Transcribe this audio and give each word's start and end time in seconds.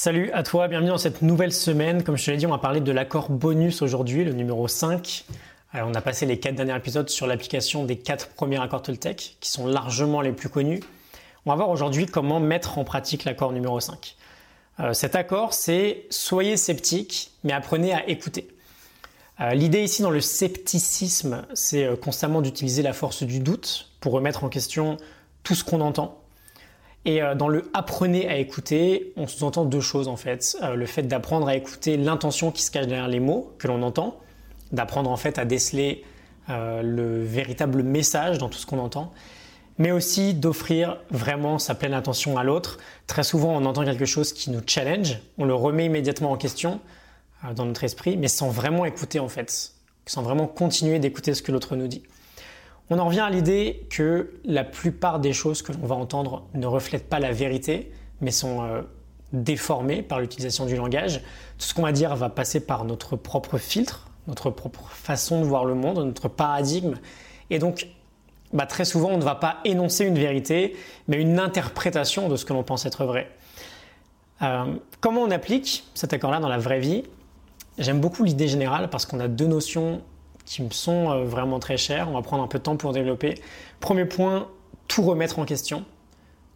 Salut 0.00 0.30
à 0.30 0.44
toi, 0.44 0.68
bienvenue 0.68 0.90
dans 0.90 0.96
cette 0.96 1.22
nouvelle 1.22 1.52
semaine. 1.52 2.04
Comme 2.04 2.16
je 2.16 2.24
te 2.24 2.30
l'ai 2.30 2.36
dit, 2.36 2.46
on 2.46 2.50
va 2.50 2.58
parler 2.58 2.80
de 2.80 2.92
l'accord 2.92 3.30
bonus 3.30 3.82
aujourd'hui, 3.82 4.24
le 4.24 4.32
numéro 4.32 4.68
5. 4.68 5.24
on 5.74 5.92
a 5.92 6.00
passé 6.00 6.24
les 6.24 6.38
4 6.38 6.54
derniers 6.54 6.76
épisodes 6.76 7.08
sur 7.08 7.26
l'application 7.26 7.82
des 7.82 7.98
4 7.98 8.28
premiers 8.28 8.62
accords 8.62 8.82
Toltec, 8.82 9.38
qui 9.40 9.50
sont 9.50 9.66
largement 9.66 10.20
les 10.20 10.30
plus 10.30 10.48
connus. 10.48 10.84
On 11.46 11.50
va 11.50 11.56
voir 11.56 11.68
aujourd'hui 11.70 12.06
comment 12.06 12.38
mettre 12.38 12.78
en 12.78 12.84
pratique 12.84 13.24
l'accord 13.24 13.50
numéro 13.50 13.80
5. 13.80 14.14
Euh, 14.78 14.92
cet 14.92 15.16
accord, 15.16 15.52
c'est 15.52 16.06
soyez 16.10 16.56
sceptique, 16.56 17.32
mais 17.42 17.52
apprenez 17.52 17.92
à 17.92 18.08
écouter. 18.08 18.46
Euh, 19.40 19.54
l'idée 19.54 19.82
ici 19.82 20.02
dans 20.02 20.10
le 20.10 20.20
scepticisme, 20.20 21.44
c'est 21.54 21.84
euh, 21.84 21.96
constamment 21.96 22.40
d'utiliser 22.40 22.82
la 22.82 22.92
force 22.92 23.24
du 23.24 23.40
doute 23.40 23.90
pour 23.98 24.12
remettre 24.12 24.44
en 24.44 24.48
question 24.48 24.96
tout 25.42 25.56
ce 25.56 25.64
qu'on 25.64 25.80
entend. 25.80 26.22
Et 27.04 27.22
euh, 27.22 27.34
dans 27.34 27.48
le 27.48 27.70
apprenez 27.74 28.28
à 28.28 28.36
écouter, 28.36 29.12
on 29.16 29.26
sous-entend 29.26 29.64
deux 29.64 29.80
choses 29.80 30.08
en 30.08 30.16
fait. 30.16 30.56
Euh, 30.62 30.74
le 30.74 30.86
fait 30.86 31.02
d'apprendre 31.02 31.48
à 31.48 31.54
écouter 31.54 31.96
l'intention 31.96 32.50
qui 32.50 32.62
se 32.62 32.70
cache 32.70 32.86
derrière 32.86 33.08
les 33.08 33.20
mots 33.20 33.52
que 33.58 33.68
l'on 33.68 33.82
entend, 33.82 34.18
d'apprendre 34.72 35.10
en 35.10 35.16
fait 35.16 35.38
à 35.38 35.44
déceler 35.44 36.04
euh, 36.50 36.82
le 36.82 37.24
véritable 37.24 37.82
message 37.82 38.38
dans 38.38 38.48
tout 38.48 38.58
ce 38.58 38.66
qu'on 38.66 38.78
entend, 38.78 39.12
mais 39.78 39.92
aussi 39.92 40.34
d'offrir 40.34 40.98
vraiment 41.10 41.58
sa 41.58 41.74
pleine 41.74 41.94
attention 41.94 42.36
à 42.36 42.44
l'autre. 42.44 42.78
Très 43.06 43.22
souvent, 43.22 43.50
on 43.56 43.64
entend 43.64 43.84
quelque 43.84 44.06
chose 44.06 44.32
qui 44.32 44.50
nous 44.50 44.60
challenge, 44.66 45.18
on 45.38 45.44
le 45.44 45.54
remet 45.54 45.86
immédiatement 45.86 46.32
en 46.32 46.36
question 46.36 46.80
dans 47.54 47.64
notre 47.64 47.84
esprit, 47.84 48.16
mais 48.16 48.26
sans 48.26 48.50
vraiment 48.50 48.84
écouter 48.84 49.20
en 49.20 49.28
fait, 49.28 49.72
sans 50.06 50.22
vraiment 50.22 50.48
continuer 50.48 50.98
d'écouter 50.98 51.34
ce 51.34 51.42
que 51.42 51.52
l'autre 51.52 51.76
nous 51.76 51.86
dit. 51.86 52.02
On 52.90 52.98
en 52.98 53.06
revient 53.06 53.20
à 53.20 53.30
l'idée 53.30 53.86
que 53.90 54.32
la 54.44 54.64
plupart 54.64 55.20
des 55.20 55.32
choses 55.32 55.62
que 55.62 55.72
l'on 55.72 55.86
va 55.86 55.94
entendre 55.94 56.46
ne 56.54 56.66
reflètent 56.66 57.08
pas 57.08 57.18
la 57.18 57.32
vérité, 57.32 57.92
mais 58.20 58.30
sont 58.30 58.62
euh, 58.62 58.82
déformées 59.32 60.02
par 60.02 60.20
l'utilisation 60.20 60.64
du 60.64 60.74
langage. 60.74 61.20
Tout 61.58 61.66
ce 61.66 61.74
qu'on 61.74 61.82
va 61.82 61.92
dire 61.92 62.16
va 62.16 62.30
passer 62.30 62.60
par 62.60 62.84
notre 62.84 63.16
propre 63.16 63.58
filtre, 63.58 64.08
notre 64.26 64.50
propre 64.50 64.88
façon 64.90 65.40
de 65.40 65.46
voir 65.46 65.64
le 65.64 65.74
monde, 65.74 65.98
notre 65.98 66.28
paradigme. 66.28 66.94
Et 67.50 67.58
donc, 67.58 67.88
bah, 68.54 68.64
très 68.64 68.86
souvent, 68.86 69.10
on 69.10 69.18
ne 69.18 69.22
va 69.22 69.34
pas 69.34 69.58
énoncer 69.64 70.06
une 70.06 70.18
vérité, 70.18 70.74
mais 71.08 71.20
une 71.20 71.38
interprétation 71.38 72.28
de 72.28 72.36
ce 72.36 72.46
que 72.46 72.54
l'on 72.54 72.62
pense 72.62 72.86
être 72.86 73.04
vrai. 73.04 73.30
Euh, 74.40 74.76
comment 75.00 75.22
on 75.22 75.30
applique 75.30 75.84
cet 75.94 76.14
accord-là 76.14 76.40
dans 76.40 76.48
la 76.48 76.58
vraie 76.58 76.80
vie? 76.80 77.02
J'aime 77.76 78.00
beaucoup 78.00 78.24
l'idée 78.24 78.48
générale 78.48 78.88
parce 78.88 79.04
qu'on 79.04 79.20
a 79.20 79.28
deux 79.28 79.46
notions 79.46 80.02
qui 80.48 80.62
me 80.62 80.70
sont 80.70 81.10
euh, 81.10 81.24
vraiment 81.24 81.58
très 81.58 81.76
chers. 81.76 82.08
On 82.08 82.14
va 82.14 82.22
prendre 82.22 82.42
un 82.42 82.48
peu 82.48 82.58
de 82.58 82.64
temps 82.64 82.76
pour 82.76 82.92
développer. 82.92 83.40
Premier 83.80 84.06
point, 84.06 84.50
tout 84.88 85.02
remettre 85.02 85.38
en 85.38 85.44
question. 85.44 85.84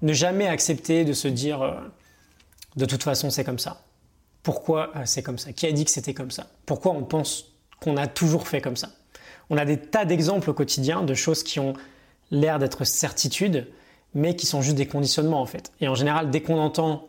Ne 0.00 0.12
jamais 0.12 0.48
accepter 0.48 1.04
de 1.04 1.12
se 1.12 1.28
dire 1.28 1.62
euh, 1.62 1.74
de 2.76 2.86
toute 2.86 3.02
façon 3.02 3.30
c'est 3.30 3.44
comme 3.44 3.58
ça. 3.58 3.84
Pourquoi 4.42 4.90
euh, 4.96 5.02
c'est 5.04 5.22
comme 5.22 5.38
ça? 5.38 5.52
Qui 5.52 5.66
a 5.66 5.72
dit 5.72 5.84
que 5.84 5.90
c'était 5.90 6.14
comme 6.14 6.30
ça? 6.30 6.46
Pourquoi 6.66 6.92
on 6.92 7.04
pense 7.04 7.52
qu'on 7.80 7.96
a 7.96 8.06
toujours 8.06 8.48
fait 8.48 8.60
comme 8.60 8.76
ça? 8.76 8.88
On 9.50 9.58
a 9.58 9.64
des 9.64 9.76
tas 9.76 10.06
d'exemples 10.06 10.50
au 10.50 10.54
quotidien 10.54 11.02
de 11.02 11.14
choses 11.14 11.42
qui 11.42 11.60
ont 11.60 11.74
l'air 12.30 12.58
d'être 12.58 12.84
certitudes, 12.84 13.70
mais 14.14 14.34
qui 14.34 14.46
sont 14.46 14.62
juste 14.62 14.76
des 14.76 14.86
conditionnements 14.86 15.42
en 15.42 15.46
fait. 15.46 15.70
Et 15.80 15.88
en 15.88 15.94
général, 15.94 16.30
dès 16.30 16.40
qu'on 16.40 16.58
entend 16.58 17.08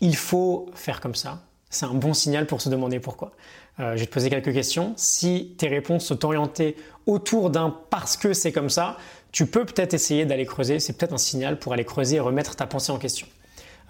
il 0.00 0.14
faut 0.14 0.70
faire 0.74 1.00
comme 1.00 1.16
ça, 1.16 1.42
c'est 1.70 1.86
un 1.86 1.94
bon 1.94 2.14
signal 2.14 2.46
pour 2.46 2.60
se 2.60 2.68
demander 2.68 3.00
pourquoi. 3.00 3.32
Euh, 3.80 3.94
je 3.94 4.00
vais 4.00 4.06
te 4.06 4.12
poser 4.12 4.30
quelques 4.30 4.52
questions. 4.52 4.94
Si 4.96 5.54
tes 5.58 5.68
réponses 5.68 6.06
sont 6.06 6.24
orientées 6.24 6.76
autour 7.06 7.50
d'un 7.50 7.74
parce 7.90 8.16
que 8.16 8.32
c'est 8.32 8.52
comme 8.52 8.70
ça, 8.70 8.96
tu 9.32 9.46
peux 9.46 9.64
peut-être 9.64 9.94
essayer 9.94 10.26
d'aller 10.26 10.46
creuser. 10.46 10.80
C'est 10.80 10.96
peut-être 10.96 11.12
un 11.12 11.18
signal 11.18 11.58
pour 11.58 11.72
aller 11.72 11.84
creuser 11.84 12.16
et 12.16 12.20
remettre 12.20 12.56
ta 12.56 12.66
pensée 12.66 12.90
en 12.90 12.98
question. 12.98 13.26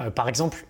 Euh, 0.00 0.10
par 0.10 0.28
exemple, 0.28 0.66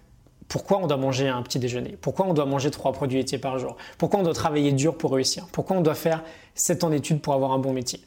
pourquoi 0.49 0.79
on 0.79 0.87
doit 0.87 0.97
manger 0.97 1.29
un 1.29 1.43
petit 1.43 1.59
déjeuner? 1.59 1.97
Pourquoi 2.01 2.27
on 2.27 2.33
doit 2.33 2.47
manger 2.47 2.71
trois 2.71 2.93
produits 2.93 3.19
laitiers 3.19 3.39
par 3.39 3.59
jour? 3.59 3.77
Pourquoi 3.99 4.21
on 4.21 4.23
doit 4.23 4.35
travailler 4.35 4.73
dur 4.73 4.97
pour 4.97 5.13
réussir? 5.13 5.47
Pourquoi 5.53 5.77
on 5.77 5.81
doit 5.81 5.95
faire 5.95 6.23
7 6.55 6.85
ans 6.85 6.91
d'études 6.91 7.21
pour 7.21 7.35
avoir 7.35 7.53
un 7.53 7.59
bon 7.59 7.73
métier? 7.73 8.01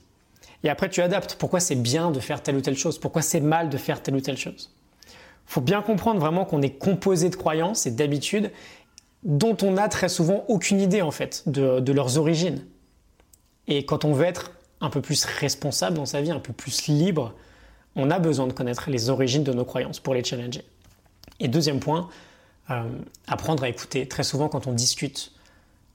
Et 0.63 0.69
après, 0.69 0.89
tu 0.89 1.01
adaptes. 1.01 1.35
Pourquoi 1.39 1.59
c'est 1.59 1.75
bien 1.75 2.11
de 2.11 2.19
faire 2.19 2.41
telle 2.41 2.55
ou 2.55 2.61
telle 2.61 2.77
chose? 2.77 2.99
Pourquoi 2.99 3.21
c'est 3.21 3.41
mal 3.41 3.69
de 3.69 3.77
faire 3.77 4.01
telle 4.01 4.15
ou 4.15 4.21
telle 4.21 4.37
chose? 4.37 4.71
Il 5.05 5.53
faut 5.53 5.61
bien 5.61 5.81
comprendre 5.81 6.19
vraiment 6.19 6.45
qu'on 6.45 6.61
est 6.61 6.77
composé 6.77 7.29
de 7.29 7.35
croyances 7.35 7.85
et 7.85 7.91
d'habitudes 7.91 8.51
dont 9.23 9.57
on 9.61 9.71
n'a 9.71 9.87
très 9.87 10.09
souvent 10.09 10.45
aucune 10.47 10.79
idée 10.79 11.01
en 11.01 11.11
fait 11.11 11.43
de, 11.47 11.91
leurs 11.91 12.17
origines. 12.17 12.65
Et 13.67 13.85
quand 13.85 14.05
on 14.05 14.13
veut 14.13 14.25
être 14.25 14.51
un 14.81 14.89
peu 14.89 15.01
plus 15.01 15.25
responsable 15.25 15.95
dans 15.95 16.05
sa 16.05 16.21
vie, 16.21 16.31
un 16.31 16.39
peu 16.39 16.53
plus 16.53 16.87
libre, 16.87 17.33
on 17.95 18.09
a 18.09 18.19
besoin 18.19 18.47
de 18.47 18.53
connaître 18.53 18.89
les 18.89 19.09
origines 19.09 19.43
de 19.43 19.53
nos 19.53 19.65
croyances 19.65 19.99
pour 19.99 20.13
les 20.13 20.23
challenger. 20.23 20.63
Et 21.39 21.47
deuxième 21.47 21.79
point, 21.79 22.09
euh, 22.69 22.83
apprendre 23.27 23.63
à 23.63 23.69
écouter. 23.69 24.07
Très 24.07 24.23
souvent 24.23 24.49
quand 24.49 24.65
on 24.65 24.73
discute, 24.73 25.33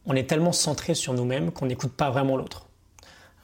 on 0.04 0.14
est 0.14 0.28
tellement 0.28 0.52
centré 0.52 0.94
sur 0.94 1.14
nous-mêmes 1.14 1.50
qu'on 1.50 1.66
n'écoute 1.66 1.92
pas 1.92 2.10
vraiment 2.10 2.36
l'autre. 2.36 2.66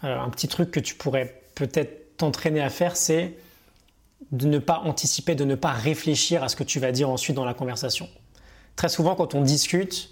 Euh, 0.04 0.18
un 0.18 0.30
petit 0.30 0.48
truc 0.48 0.70
que 0.70 0.80
tu 0.80 0.94
pourrais 0.94 1.42
peut-être 1.54 2.16
t'entraîner 2.16 2.60
à 2.60 2.70
faire, 2.70 2.96
c'est 2.96 3.34
de 4.30 4.46
ne 4.46 4.58
pas 4.58 4.78
anticiper, 4.84 5.34
de 5.34 5.44
ne 5.44 5.54
pas 5.54 5.72
réfléchir 5.72 6.44
à 6.44 6.48
ce 6.48 6.56
que 6.56 6.64
tu 6.64 6.78
vas 6.78 6.92
dire 6.92 7.10
ensuite 7.10 7.34
dans 7.34 7.44
la 7.44 7.54
conversation. 7.54 8.08
Très 8.76 8.88
souvent, 8.88 9.14
quand 9.14 9.34
on 9.34 9.42
discute, 9.42 10.10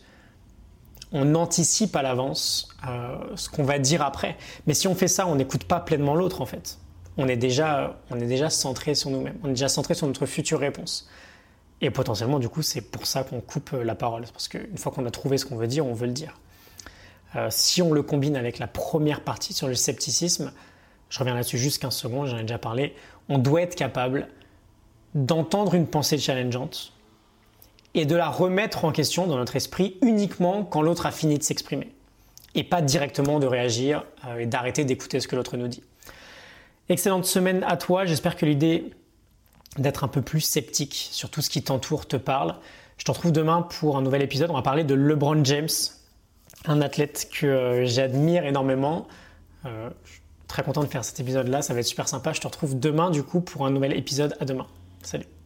on 1.13 1.35
anticipe 1.35 1.97
à 1.97 2.03
l'avance 2.03 2.69
euh, 2.87 3.17
ce 3.35 3.49
qu'on 3.49 3.65
va 3.65 3.79
dire 3.79 4.03
après. 4.03 4.37
Mais 4.67 4.75
si 4.75 4.89
on 4.89 4.95
fait 4.95 5.09
ça, 5.09 5.27
on 5.27 5.35
n'écoute 5.35 5.65
pas 5.65 5.81
pleinement 5.81 6.15
l'autre 6.15 6.41
en 6.41 6.47
fait. 6.47 6.79
On 7.17 7.29
est 7.29 7.37
déjà, 7.37 7.99
on 8.11 8.21
est 8.21 8.27
déjà 8.27 8.51
centré 8.51 8.95
sur 8.95 9.11
nous-mêmes. 9.11 9.37
On 9.43 9.49
est 9.49 9.53
déjà 9.55 9.69
centré 9.69 9.95
sur 9.95 10.07
notre 10.07 10.27
future 10.27 10.61
réponse. 10.61 11.09
Et 11.81 11.91
potentiellement, 11.91 12.39
du 12.39 12.49
coup, 12.49 12.63
c'est 12.63 12.83
pour 12.83 13.07
ça 13.07 13.25
qu'on 13.25 13.41
coupe 13.41 13.73
la 13.73 13.95
parole. 13.95 14.25
Parce 14.33 14.49
qu'une 14.49 14.79
fois 14.79 14.93
qu'on 14.93 15.07
a 15.07 15.11
trouvé 15.11 15.39
ce 15.39 15.47
qu'on 15.47 15.57
veut 15.57 15.67
dire, 15.67 15.87
on 15.87 15.95
veut 15.95 16.07
le 16.07 16.13
dire. 16.13 16.39
Euh, 17.37 17.49
si 17.51 17.81
on 17.83 17.93
le 17.93 18.03
combine 18.03 18.37
avec 18.37 18.59
la 18.59 18.67
première 18.67 19.23
partie 19.23 19.53
sur 19.53 19.69
le 19.69 19.75
scepticisme, 19.75 20.53
je 21.09 21.19
reviens 21.19 21.35
là-dessus 21.35 21.59
juste 21.59 21.81
15 21.83 21.95
secondes, 21.95 22.27
j'en 22.27 22.39
ai 22.39 22.43
déjà 22.43 22.59
parlé, 22.59 22.95
on 23.29 23.39
doit 23.39 23.63
être 23.63 23.77
capable 23.77 24.29
d'entendre 25.15 25.75
une 25.75 25.87
pensée 25.87 26.19
challengeante, 26.19 26.93
et 27.95 28.07
de 28.07 28.15
la 28.15 28.29
remettre 28.29 28.85
en 28.85 28.93
question 28.93 29.27
dans 29.27 29.37
notre 29.37 29.57
esprit 29.57 29.97
uniquement 30.03 30.65
quand 30.65 30.83
l'autre 30.83 31.07
a 31.07 31.11
fini 31.11 31.39
de 31.39 31.43
s'exprimer 31.43 31.93
et 32.55 32.65
pas 32.65 32.83
directement 32.83 33.39
de 33.39 33.47
réagir 33.47 34.05
euh, 34.27 34.39
et 34.39 34.47
d'arrêter 34.47 34.85
d'écouter 34.85 35.21
ce 35.21 35.29
que 35.29 35.37
l'autre 35.37 35.57
nous 35.57 35.69
dit. 35.69 35.83
Excellente 36.89 37.25
semaine 37.25 37.65
à 37.67 37.77
toi, 37.77 38.05
j'espère 38.05 38.37
que 38.37 38.47
l'idée 38.47 38.91
d'être 39.79 40.03
un 40.03 40.09
peu 40.09 40.23
plus 40.23 40.41
sceptique 40.41 41.09
sur 41.13 41.31
tout 41.31 41.43
ce 41.43 41.51
qui 41.51 41.63
t'entoure 41.63 42.07
te 42.07 42.17
parle. 42.17 42.57
Je 42.99 43.05
te 43.05 43.11
retrouve 43.11 43.33
demain 43.33 43.63
pour 43.63 43.97
un 43.97 44.03
nouvel 44.03 44.23
épisode, 44.23 44.51
on 44.51 44.55
va 44.55 44.63
parler 44.63 44.85
de 44.85 44.95
LeBron 44.95 45.45
James, 45.45 45.69
un 46.67 46.81
athlète 46.81 47.31
que 47.33 47.47
euh, 47.47 47.87
j'admire 47.87 48.45
énormément. 48.45 49.07
Euh, 49.67 49.91
je 50.05 50.13
suis 50.13 50.23
très 50.49 50.63
content 50.63 50.83
de 50.83 50.89
faire 50.89 51.05
cet 51.05 51.21
épisode 51.21 51.49
là, 51.49 51.63
ça 51.63 51.73
va 51.73 51.81
être 51.81 51.87
super 51.87 52.09
sympa. 52.09 52.33
Je 52.33 52.41
te 52.41 52.47
retrouve 52.47 52.79
demain 52.79 53.11
du 53.11 53.23
coup 53.23 53.41
pour 53.41 53.65
un 53.65 53.71
nouvel 53.71 53.97
épisode 53.97 54.37
à 54.41 54.45
demain. 54.45 54.67
Salut 55.03 55.40